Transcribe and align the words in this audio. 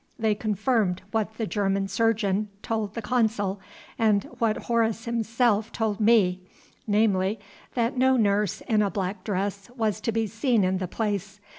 They 0.17 0.33
confirmed 0.33 1.03
what 1.11 1.35
the 1.37 1.45
German 1.45 1.87
surgeon 1.87 2.49
told 2.63 2.95
the 2.95 3.03
consul, 3.03 3.59
and 3.99 4.23
what 4.39 4.63
Horace 4.63 5.05
himself 5.05 5.71
told 5.71 5.99
me 5.99 6.41
namely, 6.87 7.39
that 7.75 7.95
no 7.99 8.17
nurse 8.17 8.61
in 8.61 8.81
a 8.81 8.89
black 8.89 9.23
dress 9.23 9.69
was 9.77 10.01
to 10.01 10.11
be 10.11 10.25
seen 10.25 10.63
in 10.63 10.79
the 10.79 10.87
place. 10.87 11.39